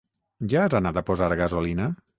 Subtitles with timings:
[0.53, 1.95] Ja has anat a posar gasolina?